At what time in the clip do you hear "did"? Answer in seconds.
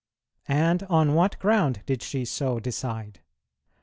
1.85-2.01